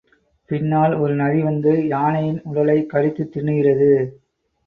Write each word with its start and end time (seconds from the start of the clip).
பின்னால் 0.49 0.93
ஒரு 0.93 1.15
நரி 1.15 1.41
வந்து 1.41 1.87
யானையின் 1.87 2.41
உடலைக் 2.43 2.89
கடித்துத் 2.89 3.37
தின்னுகிறது. 3.37 3.91